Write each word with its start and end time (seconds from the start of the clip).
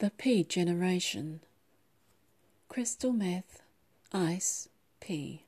The 0.00 0.10
P 0.10 0.44
Generation 0.44 1.40
Crystal 2.68 3.12
meth, 3.12 3.62
ice, 4.12 4.68
P. 5.00 5.42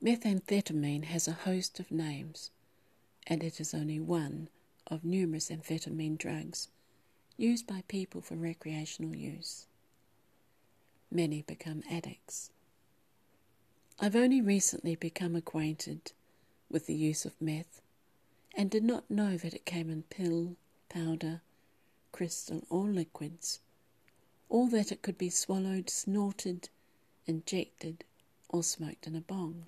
Methamphetamine 0.00 1.06
has 1.06 1.26
a 1.26 1.32
host 1.32 1.80
of 1.80 1.90
names, 1.90 2.52
and 3.26 3.42
it 3.42 3.60
is 3.60 3.74
only 3.74 3.98
one 3.98 4.48
of 4.86 5.04
numerous 5.04 5.50
amphetamine 5.50 6.16
drugs 6.16 6.68
used 7.36 7.66
by 7.66 7.82
people 7.88 8.20
for 8.20 8.36
recreational 8.36 9.16
use. 9.16 9.66
Many 11.10 11.42
become 11.42 11.82
addicts. 11.90 12.50
I've 13.98 14.14
only 14.14 14.40
recently 14.40 14.94
become 14.94 15.34
acquainted 15.34 16.12
with 16.70 16.86
the 16.86 16.94
use 16.94 17.24
of 17.24 17.40
meth 17.40 17.82
and 18.56 18.70
did 18.70 18.84
not 18.84 19.10
know 19.10 19.36
that 19.38 19.54
it 19.54 19.66
came 19.66 19.90
in 19.90 20.04
pill, 20.04 20.54
powder, 20.88 21.40
crystal, 22.12 22.64
or 22.68 22.86
liquids, 22.86 23.60
or 24.48 24.68
that 24.68 24.92
it 24.92 25.02
could 25.02 25.18
be 25.18 25.30
swallowed, 25.30 25.90
snorted, 25.90 26.68
injected, 27.26 28.04
or 28.48 28.62
smoked 28.62 29.06
in 29.06 29.16
a 29.16 29.20
bong. 29.20 29.66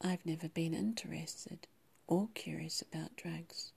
I've 0.00 0.26
never 0.26 0.48
been 0.48 0.74
interested 0.74 1.66
or 2.06 2.28
curious 2.34 2.82
about 2.82 3.16
drugs. 3.16 3.72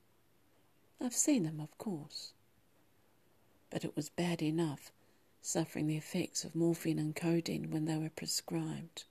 I've 0.99 1.15
seen 1.15 1.43
them, 1.43 1.59
of 1.59 1.77
course. 1.77 2.33
But 3.69 3.85
it 3.85 3.95
was 3.95 4.09
bad 4.09 4.41
enough 4.41 4.91
suffering 5.41 5.87
the 5.87 5.95
effects 5.95 6.43
of 6.43 6.55
morphine 6.55 6.99
and 6.99 7.15
codeine 7.15 7.71
when 7.71 7.85
they 7.85 7.97
were 7.97 8.09
prescribed. 8.09 9.05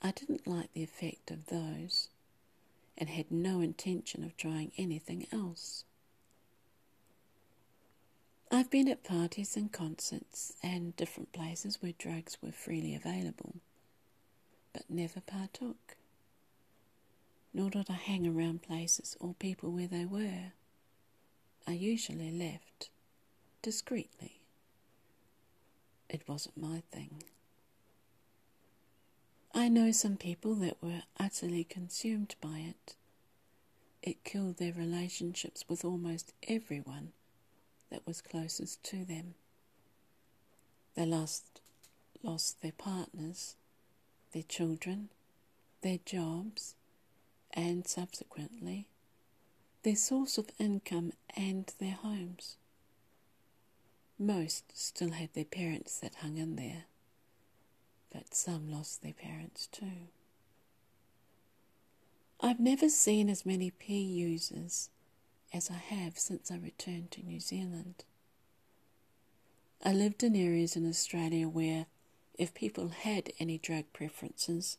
I 0.00 0.12
didn't 0.12 0.46
like 0.46 0.72
the 0.72 0.84
effect 0.84 1.30
of 1.30 1.46
those 1.46 2.10
and 2.96 3.08
had 3.08 3.30
no 3.30 3.60
intention 3.60 4.22
of 4.22 4.36
trying 4.36 4.70
anything 4.76 5.26
else. 5.32 5.84
I've 8.54 8.70
been 8.70 8.86
at 8.86 9.02
parties 9.02 9.56
and 9.56 9.72
concerts 9.72 10.52
and 10.62 10.94
different 10.94 11.32
places 11.32 11.82
where 11.82 11.90
drugs 11.98 12.38
were 12.40 12.52
freely 12.52 12.94
available, 12.94 13.56
but 14.72 14.88
never 14.88 15.20
partook. 15.20 15.96
Nor 17.52 17.70
did 17.70 17.90
I 17.90 17.94
hang 17.94 18.28
around 18.28 18.62
places 18.62 19.16
or 19.18 19.34
people 19.34 19.72
where 19.72 19.88
they 19.88 20.04
were. 20.04 20.52
I 21.66 21.72
usually 21.72 22.30
left 22.30 22.90
discreetly. 23.60 24.42
It 26.08 26.22
wasn't 26.28 26.56
my 26.56 26.84
thing. 26.92 27.24
I 29.52 29.68
know 29.68 29.90
some 29.90 30.16
people 30.16 30.54
that 30.54 30.80
were 30.80 31.02
utterly 31.18 31.64
consumed 31.64 32.36
by 32.40 32.58
it. 32.58 32.94
It 34.00 34.22
killed 34.22 34.58
their 34.58 34.74
relationships 34.74 35.64
with 35.68 35.84
almost 35.84 36.32
everyone 36.46 37.14
that 37.90 38.06
was 38.06 38.20
closest 38.20 38.82
to 38.84 39.04
them. 39.04 39.34
They 40.94 41.06
lost, 41.06 41.60
lost 42.22 42.62
their 42.62 42.72
partners, 42.72 43.56
their 44.32 44.42
children, 44.42 45.10
their 45.82 45.98
jobs, 46.04 46.74
and 47.52 47.86
subsequently 47.86 48.86
their 49.82 49.96
source 49.96 50.38
of 50.38 50.48
income 50.58 51.12
and 51.36 51.70
their 51.78 51.92
homes. 51.92 52.56
Most 54.18 54.76
still 54.76 55.10
had 55.10 55.34
their 55.34 55.44
parents 55.44 55.98
that 56.00 56.16
hung 56.16 56.38
in 56.38 56.56
there 56.56 56.84
but 58.14 58.32
some 58.32 58.70
lost 58.70 59.02
their 59.02 59.12
parents 59.12 59.66
too. 59.66 60.08
I've 62.40 62.60
never 62.60 62.88
seen 62.88 63.28
as 63.28 63.44
many 63.44 63.70
P 63.72 64.00
users 64.00 64.88
as 65.54 65.70
I 65.70 65.94
have 65.94 66.18
since 66.18 66.50
I 66.50 66.56
returned 66.56 67.12
to 67.12 67.22
New 67.24 67.38
Zealand. 67.38 68.02
I 69.84 69.92
lived 69.92 70.24
in 70.24 70.34
areas 70.34 70.74
in 70.74 70.88
Australia 70.88 71.48
where, 71.48 71.86
if 72.36 72.52
people 72.52 72.88
had 72.88 73.32
any 73.38 73.58
drug 73.58 73.84
preferences, 73.92 74.78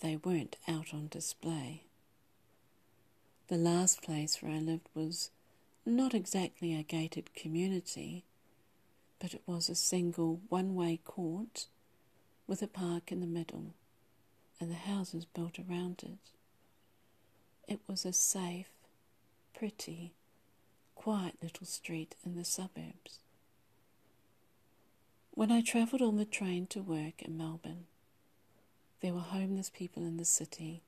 they 0.00 0.16
weren't 0.16 0.56
out 0.66 0.94
on 0.94 1.08
display. 1.08 1.82
The 3.48 3.58
last 3.58 4.02
place 4.02 4.40
where 4.40 4.52
I 4.52 4.58
lived 4.58 4.88
was 4.94 5.30
not 5.84 6.14
exactly 6.14 6.74
a 6.74 6.82
gated 6.82 7.34
community, 7.34 8.24
but 9.18 9.34
it 9.34 9.42
was 9.46 9.68
a 9.68 9.74
single 9.74 10.40
one 10.48 10.74
way 10.74 11.00
court 11.04 11.66
with 12.46 12.62
a 12.62 12.68
park 12.68 13.12
in 13.12 13.20
the 13.20 13.26
middle 13.26 13.74
and 14.60 14.70
the 14.70 14.76
houses 14.76 15.26
built 15.26 15.58
around 15.58 16.02
it. 16.02 16.30
It 17.70 17.80
was 17.86 18.06
a 18.06 18.12
safe, 18.14 18.70
pretty, 19.54 20.12
quiet 20.94 21.34
little 21.42 21.66
street 21.66 22.14
in 22.24 22.36
the 22.36 22.44
suburbs. 22.44 23.20
When 25.32 25.52
I 25.52 25.60
travelled 25.60 26.02
on 26.02 26.16
the 26.16 26.24
train 26.24 26.66
to 26.68 26.82
work 26.82 27.22
in 27.22 27.36
Melbourne, 27.36 27.86
there 29.00 29.14
were 29.14 29.20
homeless 29.20 29.70
people 29.70 30.04
in 30.04 30.16
the 30.16 30.24
city 30.24 30.82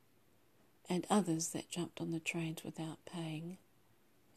and 0.88 1.06
others 1.08 1.48
that 1.48 1.70
jumped 1.70 2.00
on 2.00 2.10
the 2.10 2.18
trains 2.20 2.64
without 2.64 3.04
paying 3.06 3.58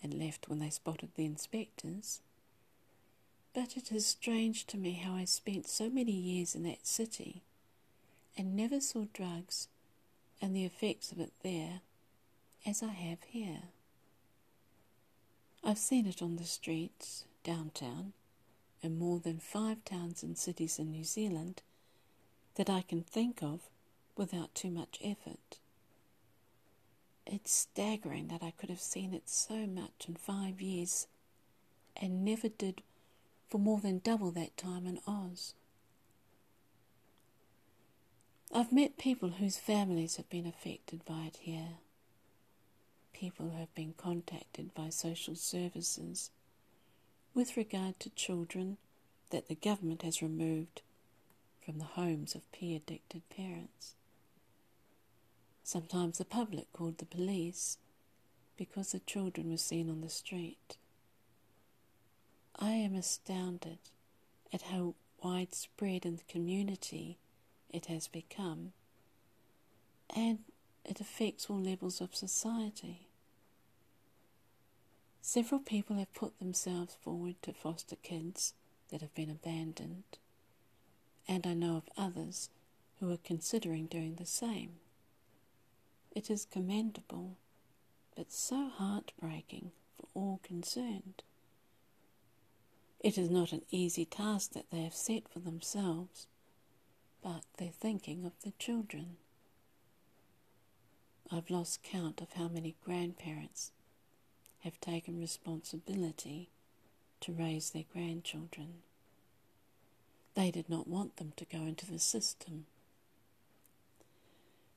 and 0.04 0.14
left 0.14 0.48
when 0.48 0.60
they 0.60 0.70
spotted 0.70 1.10
the 1.16 1.26
inspectors 1.26 2.22
but 3.54 3.78
it 3.78 3.92
is 3.92 4.06
strange 4.06 4.66
to 4.66 4.78
me 4.78 4.94
how 4.94 5.14
I 5.16 5.26
spent 5.26 5.68
so 5.68 5.90
many 5.90 6.12
years 6.12 6.56
in 6.56 6.64
that 6.64 6.88
city 6.88 7.44
and 8.36 8.56
never 8.56 8.82
saw 8.82 9.06
drugs 9.14 9.68
and 10.42 10.56
the 10.56 10.66
effects 10.66 11.12
of 11.12 11.20
it 11.20 11.34
there 11.44 11.82
as 12.66 12.82
I 12.82 12.88
have 12.88 13.20
here. 13.28 13.64
I've 15.66 15.78
seen 15.78 16.08
it 16.08 16.22
on 16.22 16.36
the 16.36 16.44
streets, 16.44 17.24
downtown, 17.44 18.12
in 18.82 19.00
more 19.00 19.20
than 19.20 19.40
five 19.40 19.86
towns 19.86 20.22
and 20.22 20.38
cities 20.38 20.78
in 20.78 20.92
New 20.92 21.06
Zealand 21.06 21.62
that 22.56 22.70
I 22.70 22.82
can 22.82 23.02
think 23.02 23.42
of 23.42 23.62
without 24.18 24.54
too 24.54 24.70
much 24.70 25.00
effort. 25.02 25.60
It's 27.26 27.52
staggering 27.52 28.28
that 28.28 28.44
I 28.44 28.52
could 28.52 28.70
have 28.70 28.82
seen 28.82 29.14
it 29.14 29.30
so 29.30 29.66
much 29.66 30.06
in 30.08 30.16
five 30.16 30.62
years 30.62 31.08
and 31.96 32.26
never 32.26 32.50
did 32.50 32.82
for 33.50 33.58
more 33.58 33.80
than 33.80 34.00
double 34.00 34.32
that 34.32 34.58
time 34.58 34.86
in 34.86 35.00
Oz. 35.08 35.54
I've 38.54 38.74
met 38.74 38.98
people 38.98 39.30
whose 39.30 39.58
families 39.58 40.18
have 40.18 40.30
been 40.30 40.46
affected 40.46 41.06
by 41.06 41.24
it 41.28 41.38
here. 41.42 41.78
People 43.24 43.52
who 43.52 43.58
have 43.58 43.74
been 43.74 43.94
contacted 43.96 44.74
by 44.76 44.90
social 44.90 45.34
services 45.34 46.30
with 47.34 47.56
regard 47.56 47.98
to 48.02 48.10
children 48.10 48.76
that 49.30 49.48
the 49.48 49.56
government 49.56 50.02
has 50.02 50.22
removed 50.22 50.82
from 51.66 51.78
the 51.78 51.86
homes 51.86 52.36
of 52.36 52.52
P 52.52 52.76
addicted 52.76 53.22
parents. 53.30 53.96
Sometimes 55.64 56.18
the 56.18 56.26
public 56.26 56.66
called 56.74 56.98
the 56.98 57.06
police 57.06 57.78
because 58.58 58.92
the 58.92 59.00
children 59.00 59.50
were 59.50 59.56
seen 59.56 59.90
on 59.90 60.02
the 60.02 60.10
street. 60.10 60.76
I 62.60 62.72
am 62.72 62.94
astounded 62.94 63.80
at 64.52 64.64
how 64.64 64.96
widespread 65.24 66.06
in 66.06 66.18
the 66.18 66.24
community 66.30 67.20
it 67.70 67.86
has 67.86 68.10
become, 68.10 68.74
and 70.14 70.40
it 70.84 71.00
affects 71.00 71.50
all 71.50 71.62
levels 71.62 72.02
of 72.02 72.14
society. 72.14 73.08
Several 75.26 75.62
people 75.62 75.96
have 75.96 76.14
put 76.14 76.38
themselves 76.38 76.98
forward 77.02 77.42
to 77.44 77.54
foster 77.54 77.96
kids 77.96 78.54
that 78.90 79.00
have 79.00 79.16
been 79.16 79.30
abandoned, 79.30 80.04
and 81.30 81.48
I 81.48 81.54
know 81.54 81.78
of 81.78 81.90
others 81.96 82.50
who 83.00 83.10
are 83.10 83.18
considering 83.24 83.86
doing 83.86 84.16
the 84.16 84.26
same. 84.26 84.74
It 86.12 86.30
is 86.30 86.44
commendable, 86.44 87.38
but 88.18 88.34
so 88.34 88.68
heartbreaking 88.68 89.72
for 89.96 90.08
all 90.14 90.42
concerned. 90.44 91.24
It 93.00 93.18
is 93.18 93.30
not 93.30 93.54
an 93.54 93.64
easy 93.72 94.04
task 94.04 94.52
that 94.52 94.72
they 94.72 94.82
have 94.82 94.94
set 94.94 95.30
for 95.30 95.40
themselves, 95.40 96.28
but 97.24 97.44
they're 97.58 97.70
thinking 97.70 98.26
of 98.26 98.34
the 98.44 98.52
children. 98.60 99.16
I've 101.32 101.50
lost 101.50 101.82
count 101.82 102.20
of 102.20 102.34
how 102.34 102.50
many 102.50 102.76
grandparents 102.84 103.72
have 104.64 104.80
taken 104.80 105.20
responsibility 105.20 106.50
to 107.22 107.32
raise 107.32 107.70
their 107.70 107.86
grandchildren. 107.92 108.76
They 110.36 110.52
did 110.52 110.70
not 110.70 110.88
want 110.88 111.18
them 111.18 111.34
to 111.38 111.46
go 111.46 111.60
into 111.60 111.90
the 111.90 112.00
system. 112.00 112.66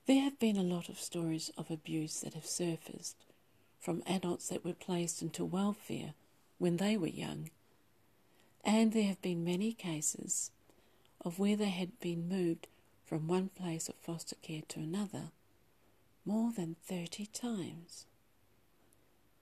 There 0.05 0.21
have 0.21 0.39
been 0.39 0.57
a 0.57 0.63
lot 0.63 0.89
of 0.89 0.99
stories 0.99 1.51
of 1.57 1.71
abuse 1.71 2.21
that 2.21 2.33
have 2.33 2.45
surfaced 2.45 3.17
from 3.79 4.03
adults 4.07 4.49
that 4.49 4.65
were 4.65 4.73
placed 4.73 5.21
into 5.21 5.45
welfare 5.45 6.13
when 6.57 6.77
they 6.77 6.97
were 6.97 7.07
young 7.07 7.49
and 8.67 8.91
there 8.91 9.07
have 9.07 9.21
been 9.21 9.45
many 9.45 9.71
cases 9.71 10.51
of 11.23 11.39
where 11.39 11.55
they 11.55 11.69
had 11.69 11.97
been 12.01 12.27
moved 12.27 12.67
from 13.05 13.27
one 13.27 13.49
place 13.49 13.87
of 13.87 13.95
foster 13.95 14.35
care 14.41 14.61
to 14.67 14.79
another 14.81 15.31
more 16.25 16.51
than 16.51 16.75
30 16.85 17.27
times. 17.27 18.06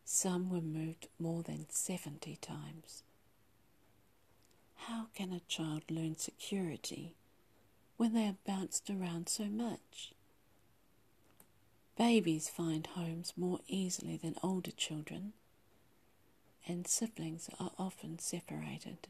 Some 0.07 0.51
were 0.51 0.61
moved 0.61 1.07
more 1.19 1.41
than 1.41 1.65
70 1.69 2.35
times. 2.37 3.03
How 4.75 5.07
can 5.15 5.33
a 5.33 5.39
child 5.47 5.81
learn 5.89 6.15
security 6.15 7.15
when 7.97 8.13
they 8.13 8.27
are 8.27 8.37
bounced 8.45 8.87
around 8.89 9.29
so 9.29 9.45
much? 9.45 10.13
Babies 11.97 12.49
find 12.49 12.85
homes 12.85 13.33
more 13.35 13.59
easily 13.67 14.15
than 14.15 14.35
older 14.43 14.71
children, 14.71 15.33
and 16.67 16.87
siblings 16.87 17.49
are 17.59 17.71
often 17.79 18.19
separated. 18.19 19.07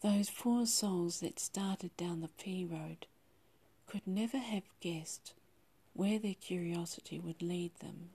Those 0.00 0.30
four 0.30 0.64
souls 0.66 1.20
that 1.20 1.38
started 1.38 1.94
down 1.98 2.22
the 2.22 2.28
P 2.28 2.64
road 2.64 3.06
could 3.86 4.06
never 4.06 4.38
have 4.38 4.64
guessed 4.80 5.34
where 5.92 6.18
their 6.18 6.34
curiosity 6.34 7.18
would 7.18 7.42
lead 7.42 7.72
them. 7.80 8.10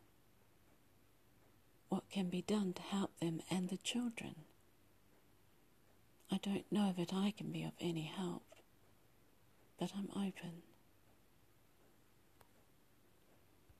What 1.90 2.10
can 2.10 2.30
be 2.30 2.42
done 2.42 2.74
to 2.74 2.82
help 2.82 3.18
them 3.20 3.42
and 3.50 3.70
the 3.70 3.78
children? 3.78 4.36
I 6.32 6.38
don't 6.38 6.70
know 6.72 6.94
that 6.98 7.14
I 7.14 7.32
can 7.32 7.52
be 7.52 7.64
of 7.64 7.72
any 7.80 8.04
help, 8.04 8.44
but 9.80 9.92
I'm 9.98 10.10
open. 10.12 10.64